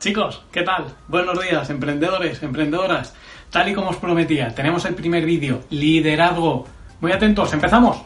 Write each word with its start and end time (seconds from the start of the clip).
Chicos, 0.00 0.42
¿qué 0.50 0.62
tal? 0.62 0.86
Buenos 1.08 1.38
días, 1.38 1.68
emprendedores, 1.68 2.42
emprendedoras. 2.42 3.14
Tal 3.50 3.68
y 3.68 3.74
como 3.74 3.90
os 3.90 3.98
prometía, 3.98 4.48
tenemos 4.54 4.86
el 4.86 4.94
primer 4.94 5.26
vídeo, 5.26 5.60
liderazgo. 5.68 6.66
Muy 7.02 7.12
atentos, 7.12 7.52
empezamos. 7.52 8.00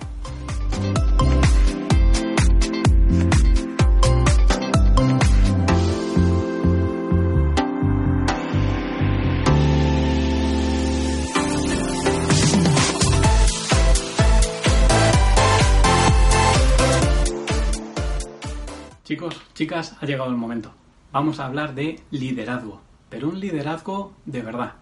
Chicos, 19.05 19.41
chicas, 19.55 19.97
ha 20.01 20.07
llegado 20.07 20.31
el 20.31 20.37
momento. 20.37 20.73
Vamos 21.15 21.39
a 21.39 21.47
hablar 21.47 21.77
de 21.77 22.01
liderazgo, 22.11 22.81
pero 23.09 23.29
un 23.29 23.39
liderazgo 23.39 24.15
de 24.27 24.43
verdad. 24.43 24.73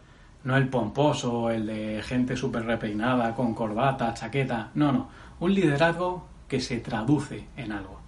No 0.45 0.57
el 0.57 0.71
pomposo, 0.71 1.51
el 1.51 1.67
de 1.67 2.03
gente 2.03 2.39
súper 2.39 2.65
repeinada, 2.65 3.35
con 3.35 3.53
corbata, 3.53 4.15
chaqueta. 4.15 4.71
No, 4.73 4.93
no. 4.93 5.11
Un 5.41 5.53
liderazgo 5.53 6.27
que 6.49 6.63
se 6.63 6.81
traduce 6.81 7.49
en 7.59 7.71
algo. 7.71 8.01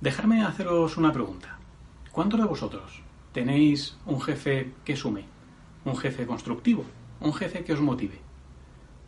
Dejarme 0.00 0.42
haceros 0.42 0.96
una 0.96 1.12
pregunta. 1.12 1.58
¿Cuántos 2.10 2.40
de 2.40 2.46
vosotros 2.46 3.02
tenéis 3.30 3.96
un 4.04 4.20
jefe 4.20 4.72
que 4.84 4.96
sume? 4.96 5.26
¿Un 5.84 5.96
jefe 5.96 6.26
constructivo? 6.26 6.84
¿Un 7.20 7.32
jefe 7.32 7.62
que 7.62 7.74
os 7.74 7.80
motive? 7.80 8.20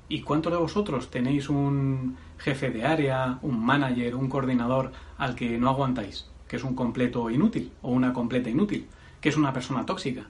¿Y 0.08 0.20
cuántos 0.20 0.52
de 0.52 0.58
vosotros 0.60 1.10
tenéis 1.10 1.48
un 1.48 2.16
jefe 2.38 2.70
de 2.70 2.86
área, 2.86 3.40
un 3.42 3.58
manager, 3.58 4.14
un 4.14 4.28
coordinador 4.28 4.92
al 5.18 5.34
que 5.34 5.58
no 5.58 5.68
aguantáis? 5.68 6.30
Que 6.48 6.56
es 6.56 6.64
un 6.64 6.74
completo 6.74 7.30
inútil 7.30 7.72
o 7.82 7.90
una 7.90 8.12
completa 8.12 8.50
inútil, 8.50 8.86
que 9.20 9.28
es 9.28 9.36
una 9.36 9.52
persona 9.52 9.86
tóxica. 9.86 10.26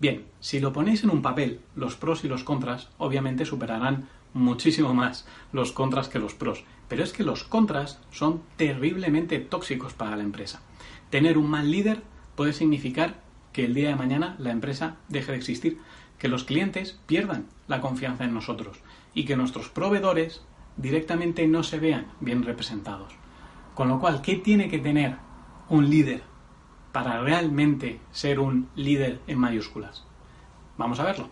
Bien, 0.00 0.24
si 0.40 0.60
lo 0.60 0.72
ponéis 0.72 1.04
en 1.04 1.10
un 1.10 1.22
papel, 1.22 1.60
los 1.76 1.96
pros 1.96 2.24
y 2.24 2.28
los 2.28 2.44
contras 2.44 2.90
obviamente 2.98 3.44
superarán 3.44 4.08
muchísimo 4.32 4.92
más 4.92 5.26
los 5.52 5.72
contras 5.72 6.08
que 6.08 6.18
los 6.18 6.34
pros. 6.34 6.64
Pero 6.88 7.02
es 7.02 7.12
que 7.12 7.22
los 7.22 7.44
contras 7.44 8.00
son 8.10 8.42
terriblemente 8.56 9.38
tóxicos 9.38 9.94
para 9.94 10.16
la 10.16 10.22
empresa. 10.22 10.60
Tener 11.10 11.38
un 11.38 11.48
mal 11.48 11.70
líder 11.70 12.02
puede 12.34 12.52
significar 12.52 13.22
que 13.52 13.64
el 13.64 13.74
día 13.74 13.88
de 13.88 13.96
mañana 13.96 14.34
la 14.38 14.50
empresa 14.50 14.96
deje 15.08 15.32
de 15.32 15.38
existir, 15.38 15.78
que 16.18 16.28
los 16.28 16.44
clientes 16.44 16.98
pierdan 17.06 17.46
la 17.68 17.80
confianza 17.80 18.24
en 18.24 18.34
nosotros 18.34 18.78
y 19.14 19.24
que 19.24 19.36
nuestros 19.36 19.68
proveedores 19.68 20.42
directamente 20.76 21.46
no 21.46 21.62
se 21.62 21.78
vean 21.78 22.06
bien 22.20 22.42
representados. 22.42 23.12
Con 23.74 23.88
lo 23.88 24.00
cual, 24.00 24.22
¿qué 24.22 24.36
tiene 24.36 24.68
que 24.68 24.78
tener 24.78 25.16
un 25.74 25.90
líder 25.90 26.22
para 26.92 27.20
realmente 27.20 27.98
ser 28.12 28.38
un 28.38 28.68
líder 28.76 29.20
en 29.26 29.40
mayúsculas? 29.40 30.04
Vamos 30.78 31.00
a 31.00 31.04
verlo. 31.04 31.28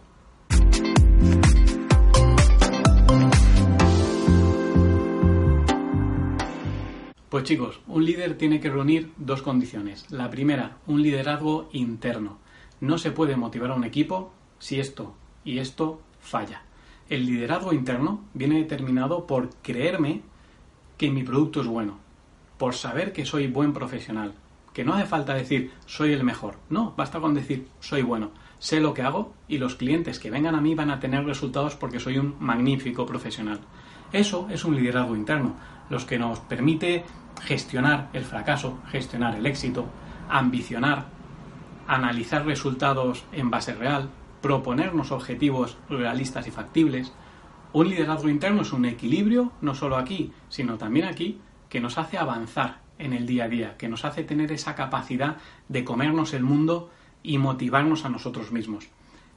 Pues 7.29 7.45
chicos, 7.45 7.81
un 7.87 8.05
líder 8.05 8.37
tiene 8.37 8.59
que 8.59 8.69
reunir 8.69 9.13
dos 9.17 9.43
condiciones. 9.43 10.11
La 10.11 10.29
primera, 10.29 10.79
un 10.89 11.03
liderazgo 11.03 11.69
interno. 11.73 12.39
No 12.81 12.99
se 12.99 13.13
puede 13.13 13.37
motivar 13.37 13.71
a 13.71 13.75
un 13.75 13.85
equipo 13.85 14.33
si 14.59 14.81
esto 14.81 15.15
y 15.45 15.59
esto 15.59 16.01
falla. 16.19 16.63
El 17.09 17.27
liderazgo 17.27 17.73
interno 17.73 18.25
viene 18.35 18.59
determinado 18.59 19.25
por 19.25 19.51
creerme 19.63 20.23
que 20.99 21.13
mi 21.13 21.23
producto 21.23 21.61
es 21.61 21.69
bueno, 21.69 21.99
por 22.63 22.77
saber 22.77 23.13
que 23.13 23.27
soy 23.27 23.49
buen 23.49 23.73
profesional, 23.73 24.35
que 24.73 24.85
no 24.85 24.95
hace 24.95 25.07
falta 25.07 25.35
decir 25.35 25.73
soy 25.85 26.13
el 26.13 26.23
mejor, 26.23 26.61
no, 26.71 26.95
basta 26.97 27.19
con 27.19 27.35
decir 27.35 27.67
soy 27.81 28.03
bueno, 28.03 28.31
sé 28.61 28.79
lo 28.79 28.95
que 28.95 29.03
hago 29.03 29.35
y 29.49 29.59
los 29.59 29.75
clientes 29.75 30.21
que 30.21 30.31
vengan 30.31 30.55
a 30.55 30.61
mí 30.61 30.77
van 30.77 30.93
a 30.93 31.01
tener 31.01 31.25
resultados 31.25 31.75
porque 31.75 31.99
soy 31.99 32.19
un 32.19 32.37
magnífico 32.39 33.05
profesional. 33.05 33.59
Eso 34.13 34.47
es 34.49 34.65
un 34.65 34.77
liderazgo 34.77 35.17
interno, 35.17 35.57
los 35.91 36.05
que 36.05 36.21
nos 36.21 36.39
permite 36.39 37.05
gestionar 37.41 38.11
el 38.13 38.25
fracaso, 38.25 38.79
gestionar 38.93 39.35
el 39.35 39.47
éxito, 39.47 39.87
ambicionar, 40.29 41.07
analizar 41.89 42.47
resultados 42.47 43.25
en 43.33 43.51
base 43.51 43.75
real, 43.75 44.09
proponernos 44.41 45.11
objetivos 45.11 45.79
realistas 45.89 46.47
y 46.47 46.53
factibles. 46.53 47.13
Un 47.73 47.89
liderazgo 47.89 48.29
interno 48.29 48.63
es 48.63 48.73
un 48.73 48.85
equilibrio, 48.85 49.51
no 49.63 49.75
solo 49.75 49.97
aquí, 49.97 50.31
sino 50.49 50.79
también 50.79 51.07
aquí, 51.07 51.41
que 51.73 51.81
nos 51.81 51.97
hace 51.97 52.19
avanzar 52.19 52.83
en 52.99 53.15
el 53.15 53.27
día 53.27 53.45
a 53.45 53.49
día, 53.49 53.79
que 53.79 53.89
nos 53.89 54.05
hace 54.05 54.25
tener 54.25 54.53
esa 54.53 54.75
capacidad 54.75 55.39
de 55.71 55.85
comernos 55.85 56.35
el 56.35 56.43
mundo 56.43 56.91
y 57.23 57.39
motivarnos 57.39 58.05
a 58.05 58.11
nosotros 58.11 58.53
mismos. 58.53 58.91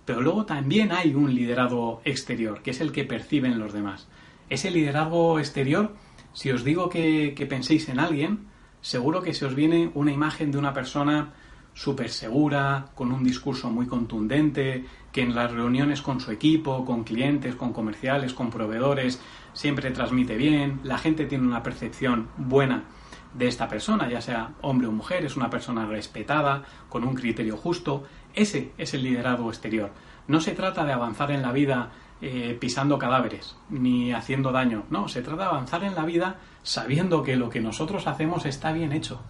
Pero 0.03 0.19
luego 0.19 0.45
también 0.45 0.91
hay 0.91 1.15
un 1.15 1.33
liderazgo 1.33 2.01
exterior, 2.03 2.61
que 2.61 2.71
es 2.71 2.81
el 2.81 2.91
que 2.91 3.05
perciben 3.05 3.57
los 3.57 3.71
demás. 3.71 4.09
Ese 4.49 4.69
liderazgo 4.69 5.39
exterior, 5.39 5.95
si 6.33 6.51
os 6.51 6.65
digo 6.65 6.89
que, 6.89 7.35
que 7.37 7.45
penséis 7.45 7.87
en 7.87 8.01
alguien, 8.01 8.47
seguro 8.81 9.21
que 9.21 9.33
se 9.33 9.45
os 9.45 9.55
viene 9.55 9.91
una 9.93 10.11
imagen 10.11 10.51
de 10.51 10.57
una 10.57 10.73
persona 10.73 11.31
súper 11.75 12.09
segura, 12.09 12.87
con 12.95 13.11
un 13.11 13.23
discurso 13.23 13.69
muy 13.69 13.85
contundente, 13.85 14.85
que 15.11 15.21
en 15.21 15.35
las 15.35 15.51
reuniones 15.51 16.01
con 16.01 16.19
su 16.19 16.31
equipo, 16.31 16.85
con 16.85 17.03
clientes, 17.03 17.55
con 17.55 17.73
comerciales, 17.73 18.33
con 18.33 18.49
proveedores, 18.49 19.21
siempre 19.53 19.91
transmite 19.91 20.37
bien, 20.37 20.79
la 20.83 20.97
gente 20.97 21.25
tiene 21.25 21.45
una 21.45 21.61
percepción 21.61 22.29
buena 22.37 22.85
de 23.33 23.47
esta 23.47 23.67
persona, 23.67 24.09
ya 24.09 24.21
sea 24.21 24.53
hombre 24.61 24.87
o 24.87 24.91
mujer, 24.91 25.25
es 25.25 25.35
una 25.35 25.49
persona 25.49 25.85
respetada, 25.85 26.63
con 26.87 27.03
un 27.03 27.13
criterio 27.13 27.57
justo, 27.57 28.05
ese 28.33 28.71
es 28.77 28.93
el 28.93 29.03
liderazgo 29.03 29.49
exterior. 29.49 29.91
No 30.27 30.39
se 30.39 30.53
trata 30.53 30.85
de 30.85 30.93
avanzar 30.93 31.31
en 31.31 31.41
la 31.41 31.51
vida 31.51 31.91
eh, 32.21 32.57
pisando 32.59 32.97
cadáveres, 32.97 33.57
ni 33.69 34.13
haciendo 34.13 34.53
daño, 34.53 34.85
no, 34.89 35.09
se 35.09 35.21
trata 35.21 35.43
de 35.43 35.49
avanzar 35.49 35.83
en 35.83 35.95
la 35.95 36.05
vida 36.05 36.37
sabiendo 36.63 37.21
que 37.21 37.35
lo 37.35 37.49
que 37.49 37.59
nosotros 37.59 38.07
hacemos 38.07 38.45
está 38.45 38.71
bien 38.71 38.93
hecho, 38.93 39.21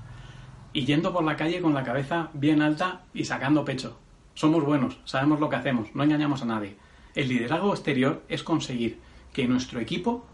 y 0.75 0.83
yendo 0.83 1.13
por 1.13 1.23
la 1.23 1.37
calle 1.37 1.61
con 1.61 1.73
la 1.73 1.85
cabeza 1.85 2.29
bien 2.33 2.61
alta 2.61 3.05
y 3.13 3.23
sacando 3.23 3.63
pecho. 3.63 3.97
Somos 4.33 4.65
buenos, 4.65 4.99
sabemos 5.05 5.39
lo 5.39 5.49
que 5.49 5.55
hacemos, 5.55 5.87
no 5.95 6.03
engañamos 6.03 6.41
a 6.41 6.45
nadie. 6.45 6.75
El 7.15 7.29
liderazgo 7.29 7.71
exterior 7.71 8.23
es 8.27 8.43
conseguir 8.43 8.99
que 9.31 9.47
nuestro 9.47 9.79
equipo 9.79 10.25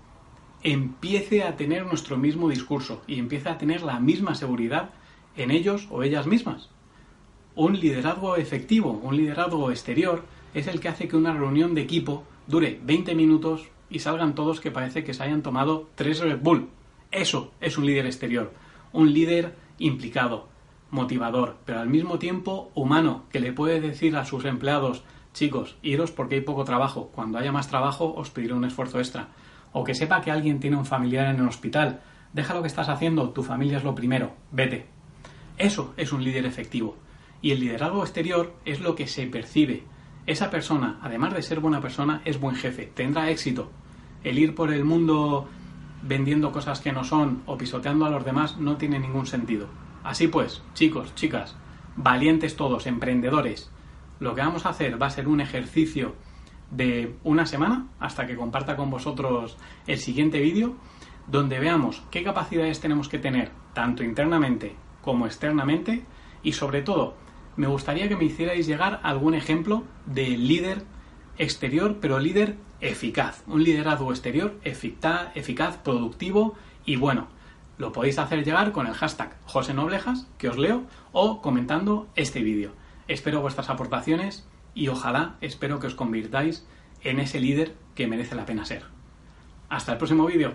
empiece 0.64 1.44
a 1.44 1.58
tener 1.58 1.86
nuestro 1.86 2.18
mismo 2.18 2.50
discurso 2.50 3.04
y 3.06 3.20
empiece 3.20 3.50
a 3.50 3.60
tener 3.60 3.84
la 3.84 4.00
misma 4.00 4.34
seguridad 4.34 4.90
en 5.38 5.52
ellos 5.52 5.88
o 5.92 6.02
ellas 6.02 6.26
mismas. 6.26 6.70
Un 7.54 7.80
liderazgo 7.80 8.36
efectivo, 8.36 9.00
un 9.04 9.18
liderazgo 9.18 9.70
exterior, 9.70 10.26
es 10.56 10.66
el 10.66 10.80
que 10.80 10.88
hace 10.88 11.08
que 11.08 11.18
una 11.18 11.34
reunión 11.34 11.76
de 11.76 11.82
equipo 11.82 12.24
dure 12.48 12.80
20 12.84 13.14
minutos 13.14 13.68
y 13.92 14.00
salgan 14.00 14.34
todos 14.34 14.60
que 14.60 14.72
parece 14.72 15.04
que 15.04 15.14
se 15.14 15.22
hayan 15.22 15.44
tomado 15.44 15.88
tres 15.94 16.20
Red 16.20 16.40
Bull. 16.42 16.70
Eso 17.12 17.52
es 17.62 17.78
un 17.78 17.86
líder 17.86 18.08
exterior. 18.08 18.52
Un 18.92 19.14
líder 19.14 19.54
implicado, 19.82 20.48
motivador, 20.92 21.58
pero 21.66 21.80
al 21.80 21.90
mismo 21.90 22.20
tiempo 22.20 22.72
humano, 22.76 23.24
que 23.32 23.40
le 23.40 23.54
puede 23.54 23.82
decir 23.82 24.16
a 24.16 24.26
sus 24.26 24.46
empleados, 24.46 25.04
chicos, 25.34 25.78
iros 25.82 26.12
porque 26.12 26.36
hay 26.36 26.42
poco 26.42 26.64
trabajo, 26.64 27.10
cuando 27.14 27.38
haya 27.38 27.52
más 27.52 27.68
trabajo 27.68 28.14
os 28.16 28.30
pediré 28.30 28.54
un 28.54 28.66
esfuerzo 28.66 29.00
extra. 29.00 29.30
O 29.72 29.84
que 29.84 29.96
sepa 29.96 30.22
que 30.22 30.32
alguien 30.32 30.60
tiene 30.60 30.78
un 30.78 30.86
familiar 30.86 31.34
en 31.34 31.40
el 31.40 31.48
hospital, 31.48 32.02
deja 32.34 32.54
lo 32.54 32.62
que 32.62 32.68
estás 32.68 32.90
haciendo, 32.90 33.30
tu 33.30 33.44
familia 33.44 33.78
es 33.78 33.84
lo 33.84 33.96
primero, 33.96 34.34
vete. 34.52 34.88
Eso 35.58 35.94
es 35.98 36.12
un 36.12 36.24
líder 36.24 36.46
efectivo. 36.46 36.98
Y 37.42 37.52
el 37.52 37.62
liderazgo 37.62 38.04
exterior 38.04 38.54
es 38.66 38.82
lo 38.82 38.96
que 38.96 39.08
se 39.08 39.26
percibe. 39.28 39.84
Esa 40.28 40.50
persona, 40.50 41.00
además 41.02 41.34
de 41.34 41.42
ser 41.42 41.60
buena 41.60 41.82
persona, 41.82 42.22
es 42.26 42.40
buen 42.40 42.56
jefe, 42.56 42.92
tendrá 42.94 43.30
éxito. 43.32 43.72
El 44.24 44.38
ir 44.38 44.54
por 44.54 44.72
el 44.72 44.86
mundo 44.86 45.48
vendiendo 46.02 46.52
cosas 46.52 46.80
que 46.80 46.92
no 46.92 47.04
son 47.04 47.44
o 47.46 47.58
pisoteando 47.58 48.06
a 48.06 48.10
los 48.10 48.26
demás 48.26 48.58
no 48.58 48.78
tiene 48.78 49.00
ningún 49.00 49.26
sentido. 49.26 49.68
Así 50.04 50.28
pues, 50.28 50.64
chicos, 50.74 51.14
chicas, 51.16 51.56
valientes 51.96 52.56
todos, 52.56 52.88
emprendedores, 52.88 53.72
lo 54.20 54.36
que 54.36 54.42
vamos 54.42 54.66
a 54.66 54.70
hacer 54.70 55.02
va 55.02 55.08
a 55.08 55.12
ser 55.12 55.28
un 55.28 55.42
ejercicio 55.42 56.16
de 56.72 57.16
una 57.24 57.46
semana 57.46 57.88
hasta 58.00 58.26
que 58.26 58.36
comparta 58.36 58.78
con 58.78 58.90
vosotros 58.90 59.58
el 59.88 59.98
siguiente 59.98 60.40
vídeo 60.40 60.76
donde 61.28 61.60
veamos 61.60 62.02
qué 62.12 62.24
capacidades 62.24 62.80
tenemos 62.80 63.10
que 63.10 63.20
tener 63.20 63.52
tanto 63.74 64.04
internamente 64.04 64.76
como 65.02 65.26
externamente 65.26 66.06
Y 66.44 66.54
sobre 66.54 66.82
todo, 66.82 67.16
me 67.56 67.68
gustaría 67.68 68.08
que 68.08 68.16
me 68.16 68.26
hicierais 68.26 68.66
llegar 68.66 69.00
algún 69.04 69.36
ejemplo 69.36 69.84
de 70.06 70.30
líder 70.30 70.84
exterior, 71.38 71.98
pero 72.02 72.20
líder 72.20 72.56
eficaz. 72.82 73.44
Un 73.48 73.64
liderazgo 73.64 74.12
exterior 74.12 74.60
eficaz, 74.64 75.78
productivo 75.84 76.56
y 76.86 76.96
bueno. 76.96 77.28
Lo 77.78 77.92
podéis 77.92 78.20
hacer 78.20 78.44
llegar 78.44 78.72
con 78.72 78.86
el 78.86 78.94
hashtag 78.94 79.38
José 79.46 79.74
Noblejas, 79.74 80.28
que 80.38 80.50
os 80.50 80.58
leo, 80.58 80.84
o 81.12 81.42
comentando 81.42 82.08
este 82.16 82.42
vídeo. 82.42 82.74
Espero 83.08 83.42
vuestras 83.42 83.70
aportaciones 83.70 84.48
y 84.76 84.88
ojalá 84.88 85.36
espero 85.42 85.80
que 85.80 85.88
os 85.88 85.96
convirtáis 85.96 86.66
en 87.02 87.20
ese 87.20 87.40
líder 87.40 87.76
que 87.96 88.08
merece 88.08 88.36
la 88.36 88.46
pena 88.46 88.66
ser. 88.66 88.84
Hasta 89.70 89.94
el 89.94 89.98
próximo 89.98 90.26
vídeo. 90.26 90.54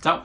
Chao. 0.00 0.24